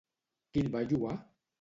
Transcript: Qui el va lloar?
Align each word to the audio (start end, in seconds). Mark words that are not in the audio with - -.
Qui 0.53 0.63
el 0.65 0.73
va 0.77 0.83
lloar? 0.95 1.15